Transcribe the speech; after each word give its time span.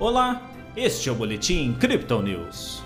Olá, 0.00 0.50
este 0.74 1.08
é 1.10 1.12
o 1.12 1.14
Boletim 1.14 1.74
Crypto 1.74 2.22
News. 2.22 2.82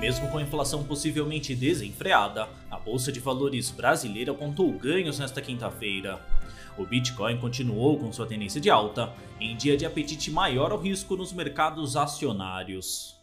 Mesmo 0.00 0.30
com 0.30 0.38
a 0.38 0.42
inflação 0.42 0.84
possivelmente 0.84 1.54
desenfreada, 1.54 2.48
a 2.70 2.78
Bolsa 2.78 3.12
de 3.12 3.20
Valores 3.20 3.70
brasileira 3.70 4.32
apontou 4.32 4.72
ganhos 4.72 5.18
nesta 5.18 5.42
quinta-feira. 5.42 6.18
O 6.78 6.86
Bitcoin 6.86 7.36
continuou 7.36 7.98
com 7.98 8.10
sua 8.10 8.24
tendência 8.24 8.58
de 8.58 8.70
alta, 8.70 9.12
em 9.38 9.54
dia 9.54 9.76
de 9.76 9.84
apetite 9.84 10.30
maior 10.30 10.72
ao 10.72 10.78
risco 10.78 11.14
nos 11.14 11.30
mercados 11.30 11.94
acionários. 11.94 13.14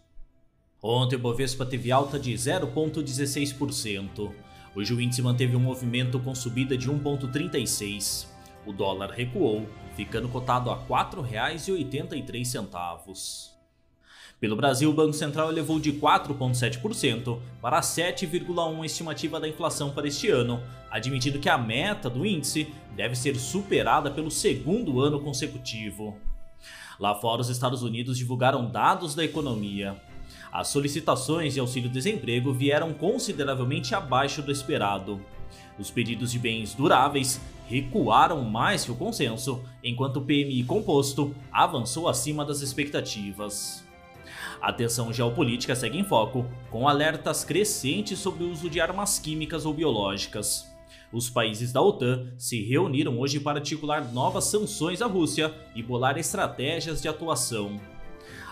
Ontem 0.79 1.15
o 1.15 1.19
Bovespa 1.19 1.65
teve 1.65 1.91
alta 1.91 2.19
de 2.19 2.31
0,16%. 2.31 4.31
Hoje 4.75 4.93
o 4.93 5.01
índice 5.01 5.23
manteve 5.23 5.55
um 5.55 5.59
movimento 5.59 6.19
com 6.19 6.35
subida 6.35 6.77
de 6.77 6.87
1,36. 6.87 8.31
O 8.65 8.71
dólar 8.71 9.11
recuou, 9.11 9.67
ficando 9.95 10.29
cotado 10.29 10.69
a 10.69 10.75
R$ 10.75 10.83
4,83. 10.87 13.51
Pelo 14.39 14.55
Brasil, 14.57 14.89
o 14.89 14.93
Banco 14.93 15.13
Central 15.13 15.49
elevou 15.49 15.79
de 15.79 15.93
4,7% 15.93 17.39
para 17.61 17.79
7,1% 17.79 18.81
a 18.81 18.85
estimativa 18.85 19.39
da 19.39 19.47
inflação 19.47 19.91
para 19.91 20.07
este 20.07 20.29
ano, 20.29 20.61
admitindo 20.91 21.39
que 21.39 21.47
a 21.47 21.57
meta 21.57 22.09
do 22.09 22.25
índice 22.25 22.67
deve 22.93 23.15
ser 23.15 23.37
superada 23.37 24.11
pelo 24.11 24.29
segundo 24.29 24.99
ano 24.99 25.21
consecutivo. 25.21 26.17
Lá 26.99 27.15
fora, 27.15 27.41
os 27.41 27.49
Estados 27.49 27.81
Unidos 27.83 28.17
divulgaram 28.17 28.69
dados 28.69 29.15
da 29.15 29.23
economia. 29.23 29.95
As 30.51 30.67
solicitações 30.67 31.53
de 31.53 31.59
auxílio-desemprego 31.59 32.53
vieram 32.53 32.93
consideravelmente 32.93 33.95
abaixo 33.95 34.41
do 34.41 34.51
esperado. 34.51 35.21
Os 35.77 35.89
pedidos 35.89 36.31
de 36.31 36.39
bens 36.39 36.73
duráveis 36.73 37.41
recuaram 37.67 38.43
mais 38.43 38.85
que 38.85 38.91
o 38.91 38.95
consenso, 38.95 39.63
enquanto 39.83 40.17
o 40.17 40.21
PMI 40.21 40.63
composto 40.63 41.35
avançou 41.51 42.07
acima 42.07 42.45
das 42.45 42.61
expectativas. 42.61 43.83
A 44.61 44.71
tensão 44.71 45.11
geopolítica 45.11 45.75
segue 45.75 45.99
em 45.99 46.03
foco, 46.03 46.45
com 46.69 46.87
alertas 46.87 47.43
crescentes 47.43 48.19
sobre 48.19 48.43
o 48.43 48.51
uso 48.51 48.69
de 48.69 48.79
armas 48.79 49.19
químicas 49.19 49.65
ou 49.65 49.73
biológicas. 49.73 50.71
Os 51.11 51.29
países 51.29 51.71
da 51.71 51.81
OTAN 51.81 52.33
se 52.37 52.63
reuniram 52.63 53.19
hoje 53.19 53.39
para 53.39 53.59
articular 53.59 54.11
novas 54.13 54.45
sanções 54.45 55.01
à 55.01 55.05
Rússia 55.05 55.53
e 55.75 55.83
bolar 55.83 56.17
estratégias 56.17 57.01
de 57.01 57.07
atuação. 57.07 57.79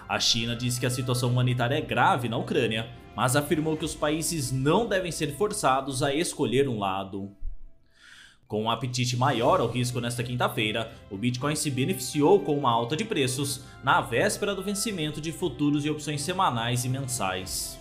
A 0.07 0.19
China 0.19 0.55
disse 0.55 0.79
que 0.79 0.85
a 0.85 0.89
situação 0.89 1.29
humanitária 1.29 1.75
é 1.75 1.81
grave 1.81 2.27
na 2.27 2.37
Ucrânia, 2.37 2.89
mas 3.15 3.35
afirmou 3.35 3.77
que 3.77 3.85
os 3.85 3.95
países 3.95 4.51
não 4.51 4.85
devem 4.85 5.11
ser 5.11 5.35
forçados 5.35 6.01
a 6.01 6.13
escolher 6.13 6.67
um 6.67 6.79
lado. 6.79 7.31
Com 8.47 8.63
um 8.63 8.69
apetite 8.69 9.15
maior 9.15 9.61
ao 9.61 9.69
risco 9.69 10.01
nesta 10.01 10.23
quinta-feira, 10.23 10.91
o 11.09 11.17
Bitcoin 11.17 11.55
se 11.55 11.71
beneficiou 11.71 12.41
com 12.41 12.57
uma 12.57 12.69
alta 12.69 12.97
de 12.97 13.05
preços 13.05 13.63
na 13.81 14.01
véspera 14.01 14.53
do 14.53 14.61
vencimento 14.61 15.21
de 15.21 15.31
futuros 15.31 15.85
e 15.85 15.89
opções 15.89 16.21
semanais 16.21 16.83
e 16.83 16.89
mensais. 16.89 17.79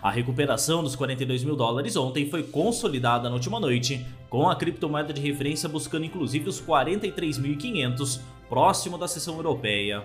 A 0.00 0.10
recuperação 0.10 0.82
dos 0.82 0.94
42 0.94 1.42
mil 1.44 1.56
dólares 1.56 1.96
ontem 1.96 2.30
foi 2.30 2.42
consolidada 2.42 3.28
na 3.28 3.34
última 3.34 3.60
noite, 3.60 4.06
com 4.30 4.48
a 4.48 4.54
criptomoeda 4.54 5.12
de 5.12 5.20
referência 5.20 5.68
buscando 5.68 6.06
inclusive 6.06 6.48
os 6.48 6.60
43.500 6.62 8.20
próximo 8.48 8.96
da 8.96 9.08
seção 9.08 9.36
europeia. 9.36 10.04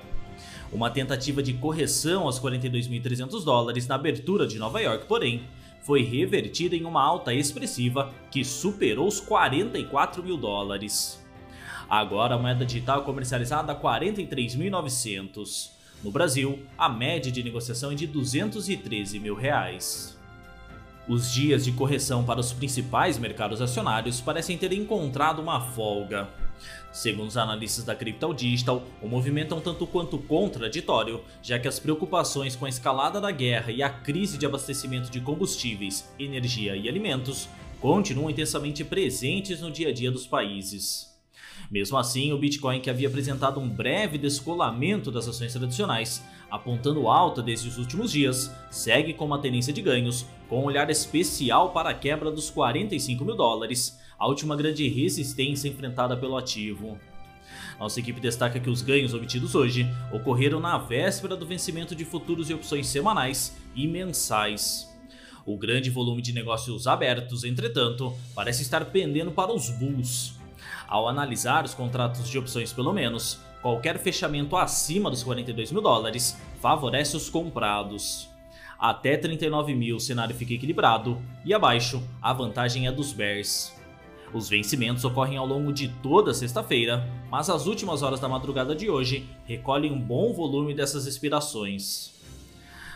Uma 0.72 0.90
tentativa 0.90 1.44
de 1.44 1.54
correção 1.54 2.24
aos 2.24 2.40
42.300 2.40 3.44
dólares 3.44 3.88
na 3.88 3.96
abertura 3.96 4.48
de 4.48 4.58
Nova 4.58 4.82
York, 4.82 5.06
porém, 5.06 5.48
foi 5.82 6.02
revertida 6.02 6.76
em 6.76 6.84
uma 6.84 7.04
alta 7.04 7.34
expressiva 7.34 8.12
que 8.32 8.44
superou 8.44 9.08
os 9.08 9.20
44 9.20 10.24
mil 10.24 10.36
dólares. 10.36 11.24
Agora 11.88 12.34
a 12.36 12.38
moeda 12.38 12.66
digital 12.66 13.02
é 13.02 13.04
comercializada 13.04 13.72
a 13.72 13.80
43.900. 13.80 15.70
No 16.04 16.12
Brasil, 16.12 16.60
a 16.78 16.90
média 16.90 17.32
de 17.32 17.44
negociação 17.44 17.92
é 17.92 17.96
de 17.96 18.08
213 18.08 19.20
mil 19.20 19.36
reais. 19.36 20.18
Os 21.08 21.32
dias 21.32 21.64
de 21.64 21.72
correção 21.72 22.24
para 22.24 22.40
os 22.40 22.52
principais 22.52 23.20
mercados 23.20 23.62
acionários 23.62 24.20
parecem 24.20 24.58
ter 24.58 24.74
encontrado 24.74 25.40
uma 25.40 25.62
folga. 25.62 26.28
Segundo 26.92 27.28
os 27.28 27.38
analistas 27.38 27.84
da 27.84 27.96
Crypto 27.96 28.34
Digital, 28.34 28.84
o 29.02 29.08
movimento 29.08 29.54
é 29.54 29.58
um 29.58 29.62
tanto 29.62 29.86
quanto 29.88 30.18
contraditório, 30.18 31.22
já 31.42 31.60
que 31.60 31.68
as 31.68 31.80
preocupações 31.80 32.56
com 32.56 32.66
a 32.66 32.70
escalada 32.70 33.20
da 33.20 33.32
guerra 33.32 33.72
e 33.72 33.82
a 33.84 33.90
crise 33.90 34.38
de 34.38 34.46
abastecimento 34.46 35.10
de 35.10 35.20
combustíveis, 35.20 36.10
energia 36.20 36.76
e 36.76 36.88
alimentos 36.88 37.50
continuam 37.80 38.30
intensamente 38.30 38.84
presentes 38.84 39.62
no 39.62 39.72
dia 39.72 39.90
a 39.90 39.94
dia 39.94 40.12
dos 40.12 40.26
países. 40.26 41.15
Mesmo 41.70 41.98
assim, 41.98 42.32
o 42.32 42.38
Bitcoin, 42.38 42.80
que 42.80 42.90
havia 42.90 43.08
apresentado 43.08 43.60
um 43.60 43.68
breve 43.68 44.18
descolamento 44.18 45.12
das 45.12 45.28
ações 45.28 45.54
tradicionais, 45.54 46.24
apontando 46.50 47.08
alta 47.08 47.42
desde 47.42 47.68
os 47.68 47.78
últimos 47.78 48.12
dias, 48.12 48.54
segue 48.70 49.14
com 49.14 49.26
uma 49.26 49.42
tendência 49.42 49.74
de 49.74 49.82
ganhos, 49.82 50.26
com 50.48 50.62
um 50.62 50.66
olhar 50.66 50.90
especial 50.90 51.72
para 51.72 51.90
a 51.90 51.94
quebra 51.94 52.32
dos 52.32 52.50
45 52.50 53.26
mil 53.26 53.36
dólares, 53.36 54.00
a 54.18 54.28
última 54.28 54.56
grande 54.56 54.88
resistência 54.88 55.68
enfrentada 55.68 56.16
pelo 56.16 56.38
ativo. 56.38 56.98
Nossa 57.80 58.00
equipe 58.00 58.22
destaca 58.22 58.60
que 58.60 58.70
os 58.70 58.82
ganhos 58.82 59.14
obtidos 59.14 59.54
hoje 59.54 59.86
ocorreram 60.12 60.60
na 60.60 60.78
véspera 60.78 61.36
do 61.36 61.46
vencimento 61.46 61.96
de 61.96 62.06
futuros 62.06 62.50
e 62.50 62.54
opções 62.54 62.88
semanais 62.88 63.56
e 63.76 63.88
mensais. 63.88 64.94
O 65.46 65.58
grande 65.58 65.90
volume 65.90 66.22
de 66.22 66.34
negócios 66.34 66.88
abertos, 66.88 67.44
entretanto, 67.44 68.16
parece 68.34 68.64
estar 68.64 68.86
pendendo 68.86 69.32
para 69.32 69.54
os 69.54 69.70
bulls. 69.70 70.45
Ao 70.88 71.08
analisar 71.08 71.66
os 71.66 71.74
contratos 71.74 72.30
de 72.30 72.38
opções 72.38 72.72
pelo 72.72 72.94
menos, 72.94 73.40
qualquer 73.62 73.98
fechamento 73.98 74.56
acima 74.56 75.10
dos 75.10 75.24
42 75.24 75.72
mil 75.72 75.82
dólares 75.82 76.38
favorece 76.62 77.18
os 77.18 77.30
comprados. 77.30 78.30
Até 78.78 79.18
39 79.18 79.74
mil 79.74 79.96
o 79.96 80.00
cenário 80.00 80.36
fica 80.36 80.54
equilibrado 80.54 81.22
e 81.44 81.54
abaixo 81.54 82.04
a 82.22 82.34
vantagem 82.34 82.88
é 82.88 82.92
dos 82.92 83.14
bears. 83.14 83.74
Os 84.34 84.50
vencimentos 84.50 85.06
ocorrem 85.06 85.38
ao 85.38 85.46
longo 85.48 85.72
de 85.72 85.88
toda 86.04 86.34
sexta-feira, 86.34 87.08
mas 87.32 87.50
as 87.50 87.68
últimas 87.68 88.02
horas 88.02 88.20
da 88.20 88.28
madrugada 88.28 88.76
de 88.76 88.90
hoje 88.90 89.30
recolhem 89.46 89.94
um 89.94 90.00
bom 90.00 90.34
volume 90.34 90.74
dessas 90.74 91.06
expirações. 91.06 92.15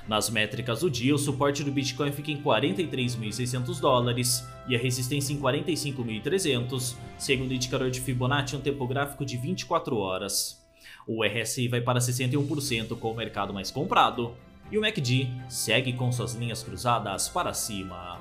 Nas 0.09 0.27
métricas 0.27 0.79
do 0.79 0.89
dia, 0.89 1.13
o 1.13 1.19
suporte 1.19 1.63
do 1.63 1.71
Bitcoin 1.71 2.11
fica 2.11 2.31
em 2.31 2.41
43.600 2.41 3.79
dólares 3.79 4.43
e 4.67 4.75
a 4.75 4.79
resistência 4.79 5.31
em 5.31 5.39
45.300, 5.39 6.95
segundo 7.15 7.51
o 7.51 7.53
indicador 7.53 7.91
de 7.91 8.01
Fibonacci 8.01 8.55
um 8.55 8.59
tempo 8.59 8.87
gráfico 8.87 9.23
de 9.23 9.37
24 9.37 9.95
horas. 9.95 10.65
O 11.05 11.23
RSI 11.23 11.67
vai 11.67 11.79
para 11.79 11.99
61% 11.99 12.97
com 12.97 13.11
o 13.11 13.15
mercado 13.15 13.53
mais 13.53 13.69
comprado, 13.69 14.35
e 14.71 14.79
o 14.79 14.81
MACD 14.81 15.29
segue 15.47 15.93
com 15.93 16.11
suas 16.11 16.33
linhas 16.33 16.63
cruzadas 16.63 17.29
para 17.29 17.53
cima. 17.53 18.19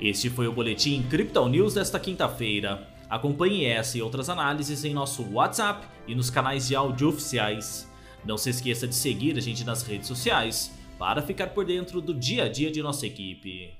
Este 0.00 0.30
foi 0.30 0.48
o 0.48 0.52
Boletim 0.52 1.02
Crypto 1.10 1.46
News 1.46 1.74
desta 1.74 2.00
quinta-feira. 2.00 2.88
Acompanhe 3.10 3.66
essa 3.66 3.98
e 3.98 4.02
outras 4.02 4.30
análises 4.30 4.82
em 4.82 4.94
nosso 4.94 5.30
WhatsApp 5.30 5.86
e 6.06 6.14
nos 6.14 6.30
canais 6.30 6.68
de 6.68 6.74
áudio 6.74 7.10
oficiais. 7.10 7.86
Não 8.24 8.36
se 8.36 8.50
esqueça 8.50 8.86
de 8.86 8.94
seguir 8.94 9.36
a 9.36 9.40
gente 9.40 9.64
nas 9.64 9.82
redes 9.82 10.08
sociais 10.08 10.72
para 10.98 11.22
ficar 11.22 11.48
por 11.48 11.64
dentro 11.64 12.00
do 12.00 12.12
dia 12.12 12.44
a 12.44 12.48
dia 12.48 12.70
de 12.70 12.82
nossa 12.82 13.06
equipe. 13.06 13.72